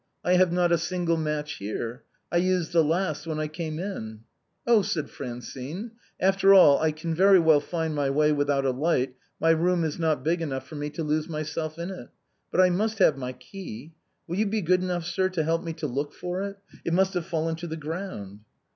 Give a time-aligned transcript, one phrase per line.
[0.23, 2.01] I have not a single match here,
[2.31, 4.21] I used the last when I came in.""
[4.65, 5.91] Oh!" said Fracine,"
[6.29, 9.99] after all I can very well find ray way without a light, my room is
[9.99, 12.09] not big enough for me to lose myself in it.
[12.49, 13.93] But I must have my key.
[14.27, 16.57] Will you be good enough, sir, to help me to look for it?
[16.83, 18.39] it must have fallen to the ground."